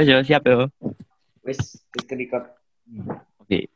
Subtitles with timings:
[0.00, 0.64] Yo, siap yo.
[1.44, 2.48] Wis, wis record.
[3.44, 3.68] Oke.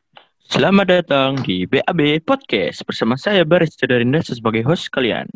[0.49, 5.29] Selamat datang di BAB Podcast bersama saya Baris Darinda sebagai host kalian.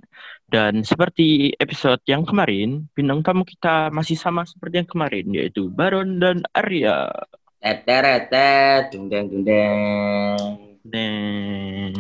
[0.49, 6.17] Dan seperti episode yang kemarin, bintang tamu kita masih sama seperti yang kemarin, yaitu Baron
[6.25, 7.13] dan Arya.
[7.61, 10.41] Teteretet, dundeng dundeng.
[10.89, 11.93] Neng.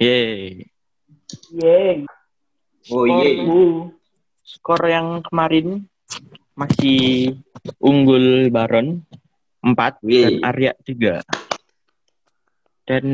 [0.00, 0.72] Yeay.
[1.52, 2.08] Yeay.
[2.88, 3.44] Oh Skor- iya.
[4.40, 5.84] Skor yang kemarin
[6.52, 7.32] masih
[7.78, 9.02] unggul Baron
[9.62, 10.34] 4 dan Yeay.
[10.42, 11.22] Arya 3.
[12.82, 13.04] Dan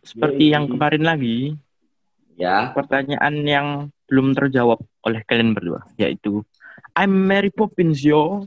[0.00, 0.54] seperti Yeay.
[0.54, 1.54] yang kemarin lagi,
[2.34, 2.74] Ya.
[2.74, 3.68] pertanyaan yang
[4.04, 6.42] belum terjawab oleh kalian berdua, yaitu
[6.92, 8.44] I'm Mary Poppins yo.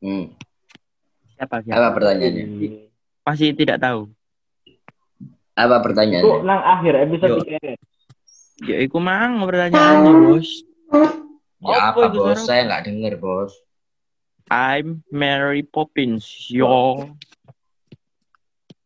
[0.00, 0.32] Hmm.
[1.34, 1.88] Siapa Apa siapa?
[1.92, 2.44] pertanyaannya?
[3.22, 4.08] Masih tidak tahu.
[5.54, 6.42] Apa pertanyaannya?
[6.42, 7.38] nang akhir episode Yo.
[7.44, 7.76] tiga ya?
[8.64, 10.48] Ya iku mang pertanyaannya, Bos.
[11.62, 12.38] Ya Apa apa, itu, bos?
[12.42, 13.52] Saya nggak denger, bos.
[14.50, 17.14] I'm Mary Poppins yo.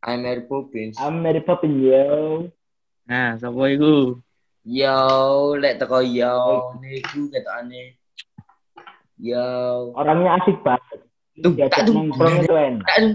[0.05, 0.95] I'm Mary Poppins.
[1.01, 2.47] I'm Mary Poppins yo.
[3.09, 4.21] Nah, sapa iku?
[4.69, 5.01] Yo,
[5.57, 7.97] lek teko yo, niku ketokane.
[9.19, 9.49] Yo.
[9.97, 11.01] Orangnya asik banget.
[11.41, 11.95] Tuh, tak tuh.
[11.95, 12.87] nongkrong itu enak.
[12.87, 13.13] Tak tuh.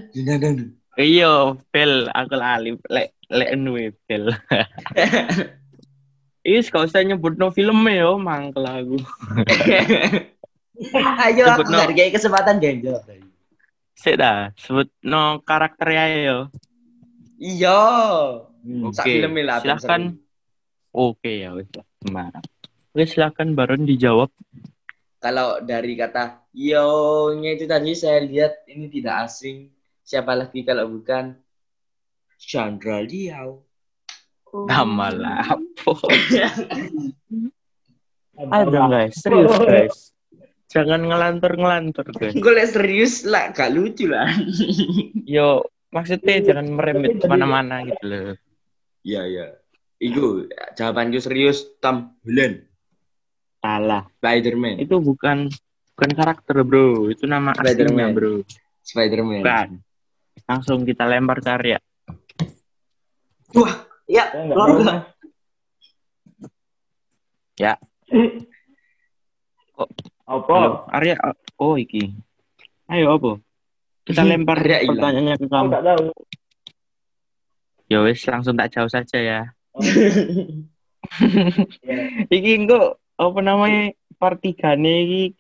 [0.99, 4.29] Iya, Bel, aku lali lek lek nuwe Bel.
[6.43, 8.99] Is gak usah nyebut no filmnya yo, mangkel aku.
[11.23, 11.79] Ayo aku no.
[11.79, 12.99] hargai kesempatan ganjel.
[13.95, 16.39] Sik dah, sebut no karakternya yo.
[17.39, 17.79] Iya.
[18.63, 18.91] Hmm.
[18.91, 19.23] Oke,
[19.63, 20.11] silahkan.
[20.11, 20.23] seru.
[20.93, 22.29] Oke ya wis lah.
[22.93, 24.29] Oke, silakan Baron dijawab.
[25.17, 29.73] Kalau dari kata yo-nya itu tadi saya lihat ini tidak asing.
[30.03, 31.33] Siapa lagi kalau bukan
[32.37, 33.65] Chandra Liao.
[34.53, 35.93] Nama lah apa?
[38.37, 39.97] Ada guys, serius guys.
[40.69, 42.33] Jangan ngelantur-ngelantur guys.
[42.37, 44.29] Gue liat serius lah, gak lucu lah.
[45.25, 48.33] Yo, maksudnya jangan merembet ke mana-mana gitu loh.
[49.05, 49.45] Iya, iya.
[50.01, 52.65] Iku, jawabanku serius, Tom Holland,
[53.63, 54.03] Salah.
[54.19, 55.47] Spiderman, Itu bukan
[55.95, 58.09] bukan karakter bro, itu nama aslinya Spider-Man.
[58.11, 58.33] bro.
[58.83, 59.39] Spiderman.
[59.45, 59.69] Bukan.
[60.43, 61.79] Langsung kita lempar ke Arya.
[63.55, 65.05] Wah, ya, Mas.
[67.53, 67.73] Ya.
[69.77, 69.89] Oh.
[70.23, 70.53] Apa?
[70.53, 71.15] Halo, Arya.
[71.59, 72.13] Oh, iki.
[72.89, 73.31] Ayo apa?
[74.03, 75.67] Kita lempar Arya pertanyaannya ke kamu.
[75.69, 76.05] nggak tahu.
[77.91, 79.41] Ya wes, langsung tak jauh saja ya.
[79.75, 80.09] Oh, ya.
[82.35, 85.35] Iki kok apa namanya part 3 iki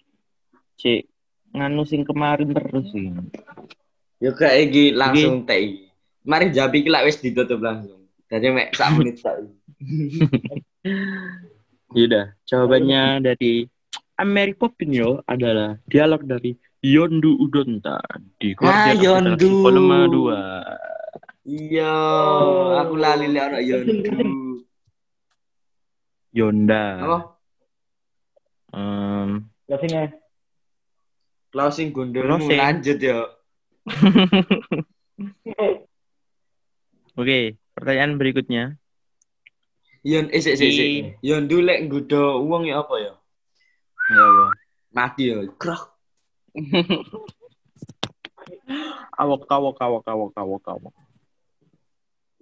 [0.77, 1.07] cek
[1.55, 3.09] nganu sing kemarin terus iki.
[4.19, 5.77] Yo kayak iki langsung teh iki.
[6.27, 8.02] Mari jawab iki lak wis ditutup langsung.
[8.33, 9.37] Jadi mek sak menit sak.
[11.93, 13.69] Yaudah, jawabannya dari
[14.25, 18.01] Mary Poppins yo adalah dialog dari Yondu Udonta
[18.35, 19.45] di Ah, Guardian of the Yondu.
[19.45, 20.33] Galaxy volume 2.
[21.43, 22.79] Iya, Oh.
[22.81, 24.09] aku lali lek ana Yondu.
[26.33, 26.83] Yonda.
[26.97, 27.17] Apa?
[28.73, 29.29] Em,
[29.69, 30.03] Closingnya.
[31.53, 32.57] Closing gondol Closing.
[32.57, 33.19] lanjut ya.
[37.13, 38.63] Oke, pertanyaan berikutnya.
[40.03, 40.87] Yon eh sik sik sik.
[40.87, 43.13] Di- Yondu lek nggoda wong ya apa ya?
[44.11, 44.49] Ya Allah.
[44.93, 45.37] Mati ya.
[45.57, 45.95] Krok.
[49.13, 50.93] Awak awak awak awak awak awak.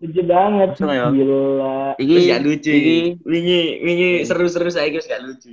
[0.01, 0.69] Lucu banget.
[0.73, 1.07] Langsung ya.
[1.13, 1.77] Gila.
[2.01, 2.71] Iki gak lucu.
[2.73, 5.51] iki Wingi wingi seru-seru saiki wis gak lucu.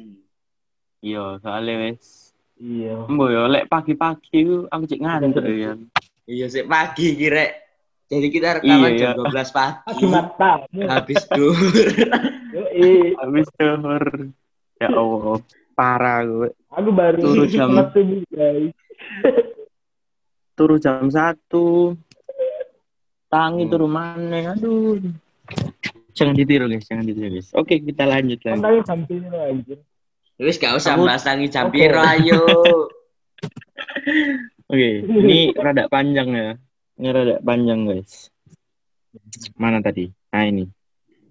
[1.05, 2.33] iya, soalnya wes.
[2.59, 3.07] Iya.
[3.07, 5.77] Mbok yo lek pagi-pagi ku aku cek ngantuk ya.
[6.25, 7.68] Iya sik pagi kira.
[8.09, 9.45] Jadi kita rekaman Iya, jam iya.
[9.45, 10.05] 12 pagi.
[10.83, 11.87] Habis duhur.
[13.15, 14.05] Habis tuhur.
[14.79, 15.37] Ya Allah,
[15.75, 16.49] parah gue.
[16.71, 17.69] Aku baru Turu jam.
[17.93, 18.73] subuh, guys.
[20.57, 21.95] Turu jam satu.
[23.29, 23.71] Tangi Hmm.
[23.71, 24.57] turu mana?
[24.57, 24.97] Aduh.
[26.17, 27.49] Jangan ditiru guys, jangan ditiru guys.
[27.53, 28.59] Oke, kita lanjut lagi.
[28.83, 29.79] sampai ini anjir.
[30.39, 32.41] Wis gak usah bahas tangi jam piro ayo.
[34.71, 36.49] Oke, ini rada panjang ya.
[36.99, 38.31] Ini rada panjang guys.
[39.55, 40.11] Mana tadi?
[40.31, 40.67] Nah ini.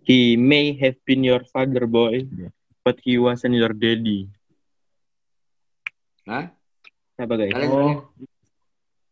[0.02, 2.24] He may have been your father boy,
[2.82, 4.32] but he wasn't your daddy.
[6.24, 6.48] Hah?
[7.20, 7.52] Apa guys?
[7.52, 8.08] Kalian Oh.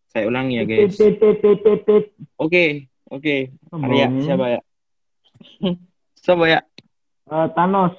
[0.08, 0.96] Saya ulangi ya guys.
[2.40, 3.36] Oke, oke.
[3.76, 4.24] Arya, Ngomong.
[4.24, 4.60] siapa ya?
[6.24, 6.60] siapa ya?
[7.28, 7.96] Eh, Thanos.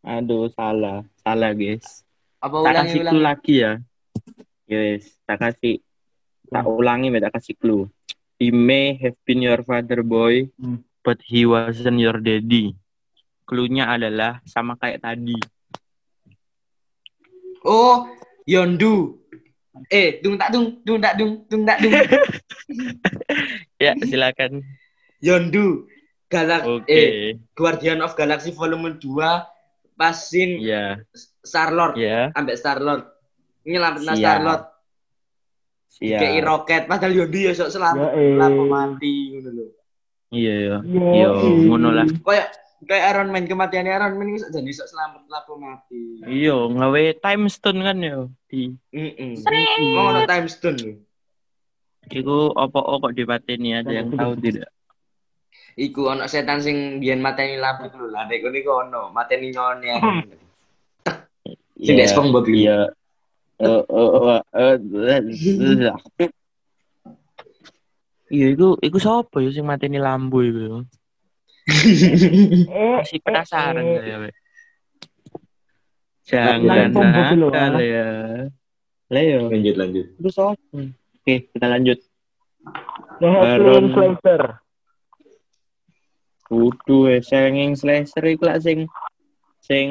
[0.00, 1.04] Aduh, salah.
[1.20, 2.00] Salah guys.
[2.40, 3.20] apa Tak ulangi kasih ulangi?
[3.20, 3.72] lagi ya.
[4.64, 5.84] Guys, tak kasih.
[6.48, 7.84] Tak ulangi, tak kasih clue.
[8.36, 10.80] He may have been your father boy, Hmm.
[11.02, 12.72] but he wasn't your daddy.
[13.44, 15.36] Clue-nya adalah sama kayak tadi.
[17.62, 18.06] Oh,
[18.44, 19.18] Yondu.
[19.88, 21.94] Eh, dung tak dung, dung tak dung, dung tak dung.
[23.78, 24.66] Ya, silakan.
[25.22, 25.86] Yondu.
[26.28, 26.92] Galak Oke.
[26.92, 29.00] eh Guardian of Galaxy Volume 2
[29.96, 31.00] pasin Ya,
[31.40, 32.28] Star-Lord ya.
[32.36, 33.08] ambek Star-Lord.
[33.64, 34.20] Nyelametna Siap.
[34.20, 34.62] Star-Lord.
[35.88, 36.20] Siap.
[36.20, 39.64] Kayak roket padahal Yondu ya sok selamat lapo mati ngono lho.
[40.28, 40.76] Iya, iya.
[40.84, 41.30] Yo, Yo,
[41.72, 42.04] ngono lah.
[42.04, 42.52] Kayak
[42.84, 46.22] kayak Iron Man kematian Iron Man iso jadi sok selamat lapo mati.
[46.28, 48.28] Iya, ngawe time stone kan yo.
[48.52, 49.40] Di Heeh.
[49.96, 50.92] Mau ono time stone lho.
[52.08, 54.68] Iku opo kok dipateni ada yang tahu tidak?
[55.72, 58.12] Iku ono setan sing biyen mateni lampu iku lho.
[58.12, 59.92] Lah nek kono iku ono mateni nyone.
[61.78, 62.58] Sing Iya, dek SpongeBob iku.
[62.58, 62.78] Iya.
[68.28, 70.84] Iya, iku iku sapa ya sing mateni lampu iku?
[71.68, 74.16] Eh, Masih penasaran eh, saya.
[74.20, 74.34] Wek.
[76.28, 78.08] Jangan nakal ya.
[79.08, 80.06] Leo, Lanjut lanjut.
[80.20, 80.60] itu sapa?
[80.76, 81.98] Oke, kita lanjut.
[83.16, 83.84] Baron.
[83.96, 84.42] Slasher.
[86.48, 88.84] Kudu eh senging slasher iku lak sing
[89.64, 89.88] sing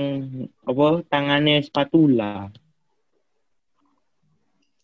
[0.65, 2.53] apa tangannya spatula.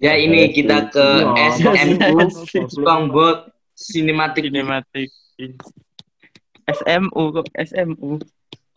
[0.03, 1.07] Ya ini kita ke.
[1.55, 2.27] SMU
[2.67, 5.07] SpongeBob Cinematic Cinematic.
[6.67, 8.19] SMU kok SMU.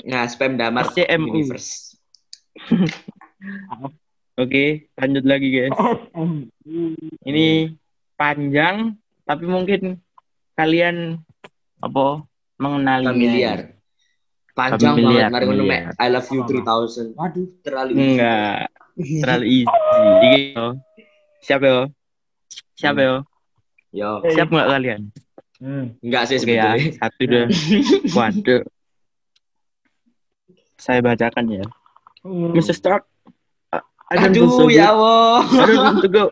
[0.07, 1.35] Nah, spam damar SCMU.
[1.35, 1.99] Universe.
[4.43, 5.75] Oke, lanjut lagi guys.
[6.15, 6.95] SMU.
[7.27, 7.75] Ini
[8.15, 8.95] panjang
[9.27, 9.99] tapi mungkin
[10.55, 11.19] kalian
[11.83, 12.23] apa
[12.63, 13.11] mengenalinya.
[13.11, 13.59] Familiar.
[14.55, 15.59] Panjang Familiar, banget.
[15.59, 15.99] Mari.
[15.99, 17.19] I love you 3000.
[17.19, 20.55] Waduh, terlalu Enggak, terlalu easy.
[20.55, 20.86] Yo.
[21.45, 21.77] Siap yo.
[22.79, 23.15] Siap yo.
[23.97, 25.03] Yo, Siap nggak kalian?
[25.57, 25.97] Hmm.
[26.05, 26.93] enggak sih Oke ya, sebetulnya.
[27.01, 27.45] satu dua.
[28.17, 28.63] Waduh.
[30.77, 31.65] Saya bacakan ya.
[32.27, 32.77] Mr.
[32.77, 33.09] Stark.
[33.73, 33.81] I
[34.13, 35.43] I don't Aduh, ya Allah.
[35.49, 36.25] I don't want to go.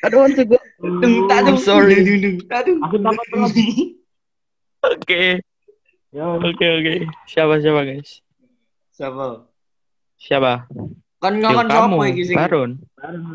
[0.00, 0.56] I don't want to go.
[0.78, 1.58] Dung, tak, dung.
[1.58, 1.98] I'm sorry.
[1.98, 2.36] Dung, dung, dung.
[2.54, 2.76] Aduh.
[2.86, 3.26] Aku takut.
[4.78, 5.42] Oke,
[6.14, 6.94] Yo, oke, oke.
[7.28, 8.22] Siapa siapa guys?
[8.94, 9.44] Siapa?
[10.16, 10.70] Siapa?
[11.18, 12.36] Kan ngomong kamu, iki sing?
[12.38, 12.70] Baron.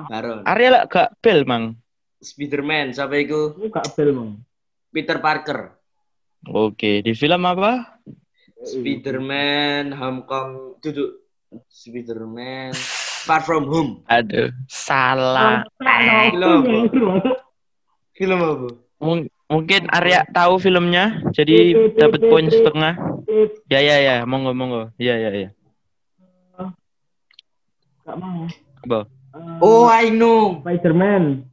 [0.07, 0.41] Baron.
[0.47, 1.75] Arya lah gak bel mang.
[2.23, 3.51] Spiderman, siapa iku?
[3.59, 4.29] aku gak bel, Mang.
[4.95, 5.75] Peter Parker.
[6.47, 7.99] Oke, di film apa?
[8.63, 11.27] Spiderman, Homecoming, duduk.
[11.67, 12.71] Spiderman,
[13.27, 14.07] Far From Home.
[14.07, 15.67] Aduh, salah.
[15.75, 17.31] Film apa?
[18.15, 18.67] Film apa?
[19.03, 22.95] Mung- mungkin Arya tahu filmnya, jadi dapat poin setengah.
[23.67, 24.95] Ya ya ya, monggo monggo.
[24.95, 25.49] Ya ya ya.
[28.03, 28.43] Gak mau.
[28.83, 28.99] Apa?
[29.33, 30.61] Eh, Oh, I know.
[30.61, 31.47] Spider-Man.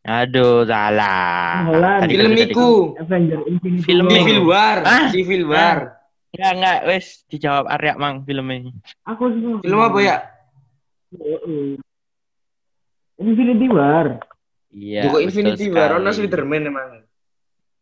[0.00, 1.68] Aduh, salah.
[1.68, 2.00] Holland.
[2.08, 2.70] Tadi, Film iku.
[2.96, 4.16] Avenger Infinity Film War.
[4.16, 4.78] Civil War.
[4.82, 5.06] Ah?
[5.12, 5.78] Civil War.
[6.30, 8.70] Enggak enggak, wes dijawab Arya mang filmnya.
[9.04, 9.42] Aku sih.
[9.60, 10.16] Film apa ya?
[11.12, 11.74] Heeh.
[13.18, 14.06] Infinity War.
[14.70, 15.02] Iya.
[15.04, 16.88] Betul Infinity War, ono Spiderman emang.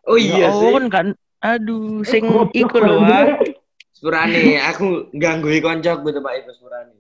[0.08, 0.72] Oh Ya iya sih.
[0.72, 1.06] ampun, kan.
[1.38, 3.38] Aduh, sing iku lho, ah.
[3.94, 6.94] Sepurane, aku ganggu koncoku Pak itu sepurane.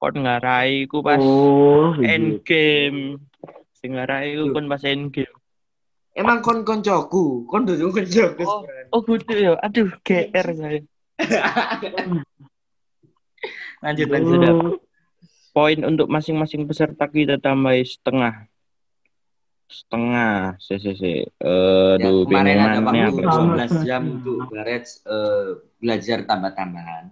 [0.00, 2.08] Kon ngarai ku pas Oh, gitu.
[2.08, 3.20] endgame.
[3.76, 5.28] Sing ngarai ku kon pas endgame.
[6.16, 8.64] Emang kon koncoku, kon duduk koncoku Oh.
[8.90, 9.54] Oh, gitu ya.
[9.62, 10.80] Aduh, GR saya.
[13.80, 14.34] Lanjut Oh, lanjut.
[14.34, 14.52] Sudah.
[15.50, 18.46] Poin untuk masing-masing peserta kita tambah setengah.
[19.70, 20.58] Setengah.
[20.58, 21.12] Si, si, si.
[21.22, 23.20] Ya, Aduh, kemarin ada waktu aku.
[23.26, 23.54] Sama.
[23.66, 27.04] 11 jam untuk Barets eh, belajar tambah-tambahan.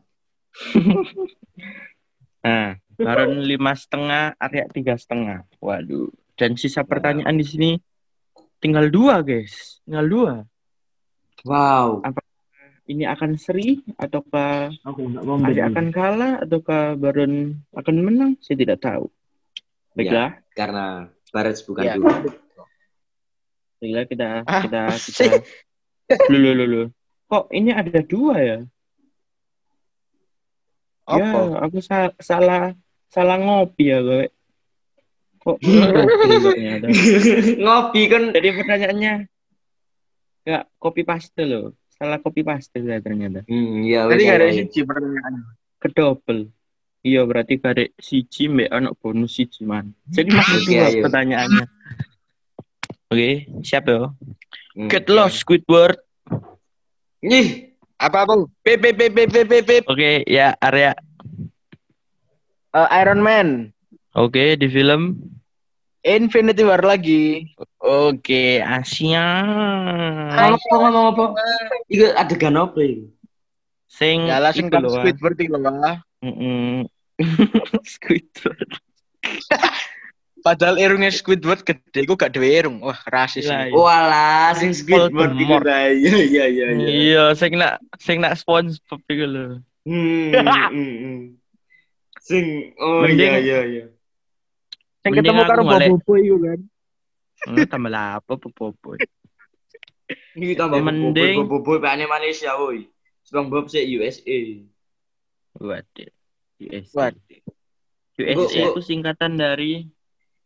[2.48, 5.44] Nah, Baron lima setengah, Arya tiga setengah.
[5.60, 6.08] Waduh.
[6.34, 7.70] Dan sisa pertanyaan di sini
[8.58, 9.84] tinggal dua, guys.
[9.84, 10.34] Tinggal dua.
[11.44, 12.02] Wow.
[12.88, 18.32] Ini akan seri ataukah Aku enggak mau Arya akan kalah ataukah Baron akan menang?
[18.40, 19.12] Saya tidak tahu.
[19.92, 21.94] Baiklah, Karena Barets bukan Ya.
[21.94, 22.08] dulu.
[23.78, 25.32] baiklah kita Ah, kita kita.
[26.32, 26.82] Lulu lulu.
[27.28, 28.58] Kok ini ada dua ya?
[31.08, 32.76] Ya, aku sa- salah
[33.08, 34.28] salah ngopi ya, gue.
[35.40, 36.86] Kok ngopi ternyata?
[37.56, 39.14] Ngopi kan Jadi pertanyaannya
[40.44, 41.72] nggak copy paste loh.
[41.88, 43.42] Salah copy paste saya ternyata.
[43.48, 44.58] Hmm, iya Tadi gak ada iya, iya.
[44.64, 45.34] siji pertanyaan.
[45.80, 46.42] Kedouble.
[47.02, 49.94] Iya berarti gak siji mbak anak bonus siji man.
[50.10, 51.02] Jadi masih Oke, dua ayo.
[51.08, 51.64] pertanyaannya.
[53.08, 53.30] Oke,
[53.64, 54.12] siap ya.
[54.76, 54.88] Hmm.
[54.92, 55.98] Get lost Squidward.
[57.24, 57.67] Nih,
[57.98, 58.46] Apa bang?
[58.62, 59.82] Pip pip pip pip pip pip.
[59.90, 60.94] Oke, ya area.
[62.70, 63.74] Eh, Iron Man.
[64.14, 65.18] Oke, di film.
[66.06, 67.50] Infinity War lagi.
[67.82, 69.26] Oke, Asia.
[70.30, 71.24] ngomong apa ngomong apa?
[71.90, 73.10] Iku adegan apa ini?
[73.90, 74.94] Sing Ya langsung iku ke lho, ah.
[75.02, 75.96] Squidward iki lho lah.
[76.22, 76.86] Mm-mm.
[77.98, 78.70] Squidward.
[80.38, 82.78] Padahal irungnya Squidward gede, gue gak duwe irung.
[82.80, 83.44] Wah, rasis.
[83.44, 83.74] Lah, ini.
[83.74, 83.78] iya.
[83.78, 85.64] Walah, sing Squidward iki Voldemort.
[85.66, 85.78] ta.
[85.90, 86.88] Iya iya iya iya.
[86.88, 89.46] Iya, sing nak sing nak SpongeBob iku lho.
[89.82, 91.20] Hmm, hmm, hmm.
[92.20, 92.44] Sing
[92.76, 93.84] oh iya iya iya.
[95.02, 96.60] Mending ketemu karo Bobo itu kan.
[97.48, 98.90] Hmm, tambah lapo popo.
[100.36, 102.84] Ini tambah Mending- bobo bobo pakane Malaysia woi.
[103.24, 104.38] SpongeBob sih USA.
[105.56, 106.10] Waduh.
[106.60, 107.10] USA.
[107.10, 107.40] Waduh.
[108.18, 109.88] USA itu singkatan dari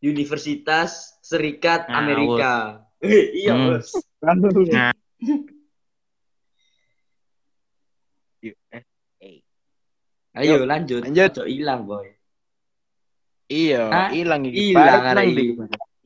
[0.02, 1.98] Universitas Serikat Ngawur.
[2.02, 2.52] Amerika.
[2.98, 3.78] Eh, iya, Hmm.
[3.78, 3.88] Bos.
[4.68, 4.92] Nah.
[10.32, 11.04] Ayo lanjut.
[11.04, 11.44] Lanjut.
[11.44, 12.08] Hilang, boy.
[13.52, 14.72] Iya, hilang iki.
[14.72, 15.28] Hilang ini.
[15.28, 15.46] ndi?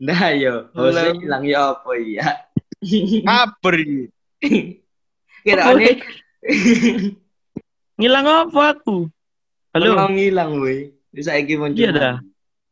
[0.03, 0.91] Nah, yo, Halo.
[0.93, 2.27] hostnya hilang ya apa iya.
[3.29, 4.03] Kabar iki.
[5.47, 5.97] Kira Apa, aneh.
[7.97, 9.07] Ngilang apa aku?
[9.73, 10.11] Halo.
[10.11, 10.91] Hilang, boy.
[11.15, 11.79] Bisa iki muncul.
[11.87, 12.17] Iya dah.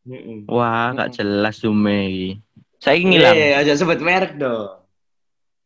[0.04, 0.44] Heeh.
[0.46, 2.30] Wah, gak jelas sume iki.
[2.76, 3.34] Saya ngilang.
[3.34, 4.84] Eh, aja sebut merek dong.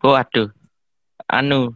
[0.01, 0.55] Oh, aduh.
[1.27, 1.75] Anu,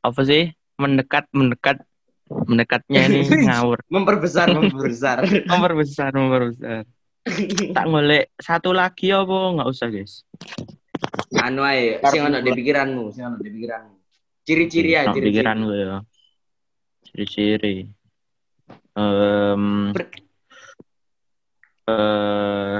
[0.00, 0.54] apa sih?
[0.78, 1.82] Mendekat, mendekat.
[2.28, 3.82] Mendekatnya ini ngawur.
[3.94, 5.26] Memperbesar, memperbesar.
[5.44, 6.86] Memperbesar, memperbesar.
[7.76, 9.36] Tak ngolek satu lagi apa?
[9.52, 10.24] Nggak usah, guys.
[11.36, 13.94] anu ae, sing ono di pikiranmu, sing ono di pikiranmu.
[14.42, 15.36] Ciri-ciri aja, Nggak ciri-ciri.
[15.36, 15.96] pikiran gue ya.
[17.04, 17.76] Ciri-ciri.
[18.96, 20.10] Ber-
[21.88, 22.76] eh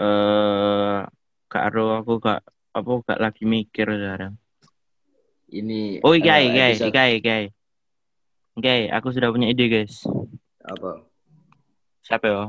[0.00, 0.98] eh
[1.46, 2.40] karo aku gak
[2.70, 4.34] apa gak lagi mikir sekarang.
[5.50, 7.50] Ini Oh, guys, episode- guys, guys.
[8.54, 10.06] Guys, aku sudah punya ide, guys.
[10.62, 11.02] apa?
[12.00, 12.42] Siapa ya?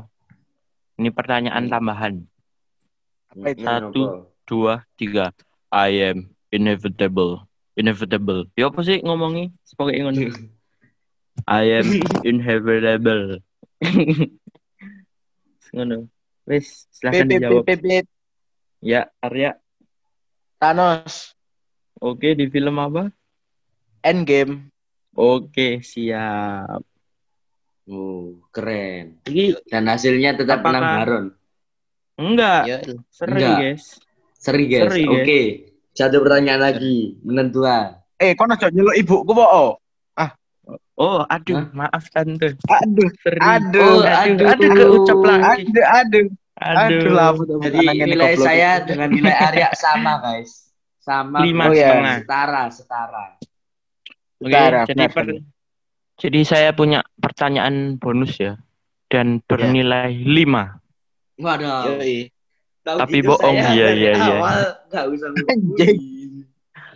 [0.96, 2.14] Ini pertanyaan tambahan.
[3.58, 4.02] Satu.
[4.02, 4.30] Apa?
[4.44, 5.34] Dua, tiga.
[5.72, 6.18] I am
[6.50, 7.42] inevitable.
[7.74, 8.46] Inevitable.
[8.54, 9.48] Ya apa sih ngomongnya?
[9.64, 10.30] Sebagai ngono.
[11.48, 11.86] I am
[12.28, 13.40] inevitable.
[15.72, 16.06] ngono.
[16.44, 17.64] Wes, silakan Pip, pip, dijawab.
[17.64, 18.06] pip, pip.
[18.78, 19.56] Ya, Arya.
[20.58, 21.34] Thanos.
[21.96, 23.10] Oke, di film apa?
[24.02, 24.68] Endgame.
[25.14, 26.82] Oke, siap.
[27.84, 29.18] Oh, keren.
[29.26, 31.26] Ini Dan hasilnya tetap Apakah- menang Baron.
[32.14, 32.78] enggak, Ya.
[33.10, 33.56] seri, Enggak.
[33.58, 33.84] guys.
[34.38, 34.82] Seri, guys.
[34.86, 35.22] Seri, Oke.
[35.22, 35.50] guys.
[35.92, 38.00] Satu pertanyaan lagi, menentuan.
[38.16, 39.81] Eh, kono aja nyeluk ibuku po.
[40.68, 40.78] Oh.
[40.94, 41.66] Oh, aduh, Hah?
[41.74, 42.54] maaf tante.
[42.68, 43.38] Aduh, Seri.
[43.40, 44.46] aduh, Oh, aduh, aduh.
[44.54, 45.66] aduh, keucap lagi.
[45.66, 46.26] aduh, aduh.
[46.62, 46.78] Aduh.
[47.02, 47.30] Aduh, lah,
[47.64, 50.70] Jadi nilai saya dengan nilai Arya sama, guys.
[51.02, 51.42] Sama.
[51.42, 51.74] Lima bro.
[51.74, 52.16] setengah.
[52.22, 53.24] Setara, setara.
[54.38, 55.42] Oke, Bentar, jadi per-
[56.18, 58.54] jadi saya punya pertanyaan bonus ya
[59.10, 60.78] dan bernilai lima.
[61.40, 61.98] Waduh.
[61.98, 62.30] Yoi.
[62.82, 64.34] Tahu Tapi gitu bohong, iya, iya, iya.
[64.38, 65.30] Usah.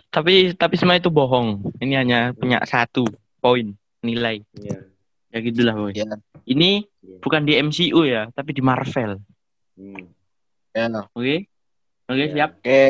[0.07, 1.63] Tapi tapi semua itu bohong.
[1.83, 3.03] Ini hanya punya satu
[3.37, 4.41] poin nilai.
[4.53, 4.79] Iya.
[5.27, 5.91] Ya gitulah, boy.
[5.91, 6.07] Ya.
[6.43, 7.17] Ini Iya.
[7.19, 9.19] bukan di MCU ya, tapi di Marvel.
[9.75, 10.07] Hmm.
[10.71, 10.87] Ya.
[11.11, 11.49] Oke?
[12.07, 12.33] Oke, Iya.
[12.33, 12.51] siap.
[12.59, 12.81] Oke.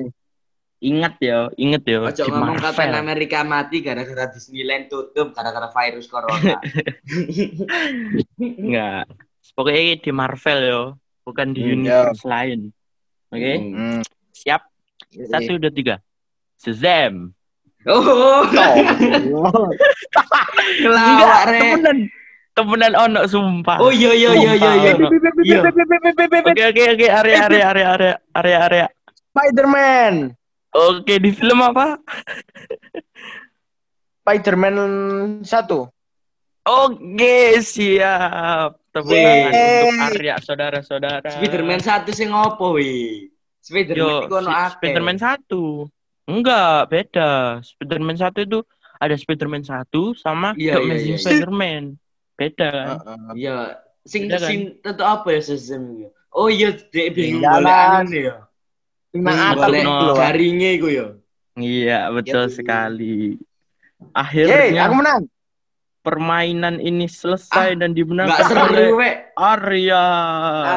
[0.78, 3.02] Ingat ya, ingat ya Ojo di ngomong Captain Marvel.
[3.02, 6.62] Amerika mati gara-gara Disneyland tutup gara-gara virus corona.
[8.38, 9.10] Enggak.
[9.58, 10.82] Pokoknya di Marvel ya,
[11.26, 12.60] bukan di Hmm, universe lain.
[13.34, 13.54] Oke?
[13.58, 13.74] Hmm.
[13.74, 14.02] Hmm.
[14.38, 14.62] Siap.
[15.26, 15.96] Satu, dua, tiga.
[16.62, 17.34] Shazam.
[17.88, 18.44] Oh,
[20.84, 21.60] kelawak re.
[21.60, 21.98] temenan.
[22.52, 23.78] Temenan ono sumpah.
[23.80, 24.92] Oh iya iya iya iya iya.
[24.98, 25.08] Ono.
[25.46, 25.60] Iya.
[26.44, 28.86] Oke oke oke area area area area area area.
[29.32, 30.14] Spider-Man.
[30.74, 32.02] Oke di film apa?
[34.22, 34.76] Spider-Man
[35.46, 35.46] 1.
[36.68, 38.76] Oke siap.
[38.92, 39.88] Tepuk tangan Yeay.
[39.88, 41.30] untuk Arya saudara-saudara.
[41.32, 43.30] Spiderman satu sing ngopo wi?
[43.62, 44.74] Spiderman iku ono si- akeh.
[44.82, 45.64] Spiderman satu.
[46.28, 47.32] Enggak, beda.
[47.64, 48.60] Spiderman satu itu
[48.98, 51.24] ada Spiderman satu sama Iya, The iya, Amazing iya, iya.
[51.24, 51.84] Spider-Man.
[52.36, 52.88] Beda kan?
[53.34, 53.56] Iya,
[54.04, 54.46] sing Beda kan?
[54.46, 56.08] sing tentu apa ya iki?
[56.30, 58.04] Oh iya, dia bingung lah.
[58.04, 58.36] anu ya.
[59.10, 59.94] Sing Bingung nang golek no.
[59.98, 61.08] itu iku ya.
[61.56, 62.54] Iya, betul Iya.
[62.54, 63.18] sekali.
[63.98, 65.22] Yeay, Akhirnya aku menang.
[66.06, 69.10] permainan ini selesai dan Enggak dimenangkan oleh seru we.
[69.34, 70.06] Arya.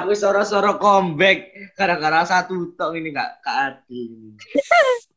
[0.01, 1.39] Aku soro-soro comeback
[1.75, 4.39] gara-gara satu tok ini enggak keadil.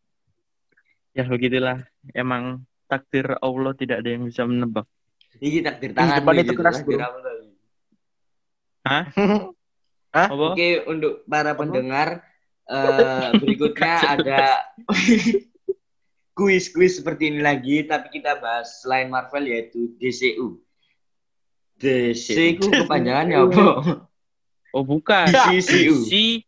[1.14, 1.86] Ya begitulah.
[2.14, 4.86] Emang takdir Allah tidak ada yang bisa menebak.
[5.42, 6.18] Iki takdir Di tangan.
[6.22, 6.98] depan itu keras, bro.
[10.14, 10.54] Apa?
[10.54, 12.22] Oke, untuk para pendengar
[12.74, 14.62] eh, berikutnya ada
[16.38, 20.62] kuis-kuis seperti ini lagi, tapi kita bahas selain Marvel yaitu DCU.
[21.82, 23.66] DC ku kepanjangannya apa?
[24.74, 25.28] Oh bukan.
[25.30, 26.06] DCU.
[26.06, 26.46] DC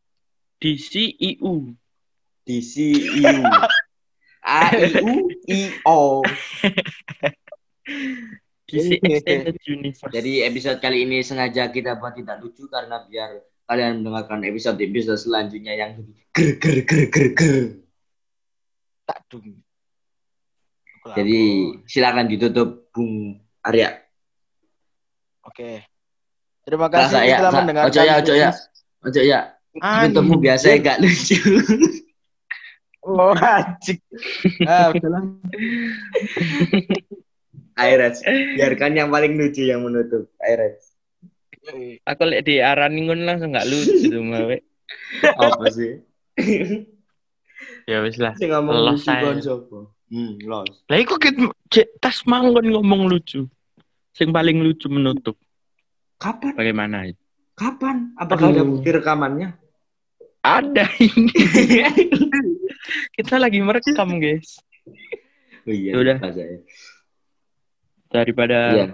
[0.61, 1.73] DCEU.
[2.45, 3.25] DCU.
[4.45, 5.59] A I U I
[5.89, 6.21] O.
[10.15, 15.73] Jadi episode kali ini sengaja kita buat tidak lucu karena biar kalian mendengarkan episode-episode selanjutnya
[15.73, 15.91] yang
[16.33, 17.57] ger ger ger ger ger.
[19.05, 19.61] Tak dung.
[21.13, 21.41] Jadi
[21.85, 24.01] silakan ditutup Bung Arya.
[25.45, 25.85] Oke.
[26.65, 27.89] Terima kasih Rasa ya, telah mendengarkan.
[27.93, 28.49] ojo ya, ojo ya.
[29.05, 29.39] Ojo ya,
[29.77, 31.37] tutupmu biasa gak lucu.
[33.05, 34.01] Oh, anjing.
[34.65, 35.21] Ah, udahlah.
[37.77, 38.25] Aires,
[38.57, 40.25] biarkan yang paling lucu yang menutup.
[40.41, 40.95] Aires.
[42.05, 44.57] Aku lihat di arani ngono langsung nggak lucu tuh mawe.
[45.37, 46.01] Apa sih?
[47.85, 48.33] Ya wis lah.
[48.41, 49.79] Sing ngomong lucu kon sapa?
[50.09, 50.69] Hmm, los.
[50.89, 51.37] Lah iku ket
[51.73, 53.45] cek tas manggon ngomong lucu.
[54.13, 55.37] Sing paling lucu menutup.
[56.17, 56.53] Kapan?
[56.57, 57.21] Bagaimana itu?
[57.53, 58.17] Kapan?
[58.17, 58.77] Apakah ada Aduh.
[58.77, 59.49] bukti rekamannya?
[60.45, 61.33] Ada ini.
[63.15, 64.59] Kita lagi merekam, guys.
[65.65, 66.21] Oh iya, Sudah.
[66.21, 66.57] lupa saya.
[68.13, 68.85] Daripada Iya.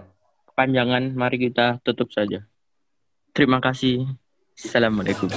[0.47, 2.47] kepanjangan, mari kita tutup saja.
[3.35, 4.07] Terima kasih.
[4.55, 5.27] Assalamualaikum.